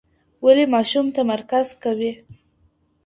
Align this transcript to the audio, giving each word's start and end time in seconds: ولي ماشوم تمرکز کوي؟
ولي 0.43 0.65
ماشوم 0.75 1.05
تمرکز 1.17 1.67
کوي؟ 1.83 2.11